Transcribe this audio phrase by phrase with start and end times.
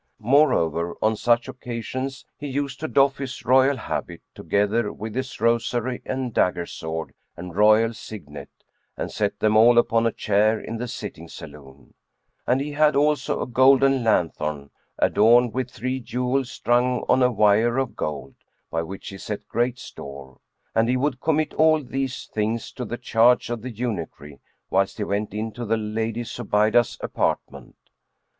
[0.17, 6.01] Moreover, on such occasions he used to doff his royal habit, together with his rosary
[6.07, 8.49] and dagger sword and royal signet,
[8.97, 11.93] and set them all upon a chair in the sitting saloon:
[12.47, 17.77] and he had also a golden lanthorn, adorned with three jewels strung on a wire
[17.77, 18.33] of gold,
[18.71, 20.39] by which he set great store;
[20.73, 24.39] and he would commit all these things to the charge of the eunuchry,
[24.71, 27.75] whilst he went into the Lady Zubaydah's apartment.